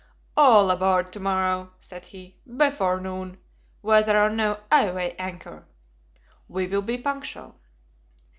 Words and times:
"All 0.35 0.71
aboard 0.71 1.13
to 1.13 1.19
morrow," 1.19 1.73
said 1.77 2.05
he, 2.05 2.35
"before 2.57 2.99
noon. 2.99 3.37
Whether 3.81 4.19
or 4.19 4.31
no, 4.31 4.61
I 4.71 4.89
weigh 4.91 5.15
anchor." 5.17 5.67
"We 6.49 6.65
will 6.65 6.81
be 6.81 6.97
punctual." 6.97 7.59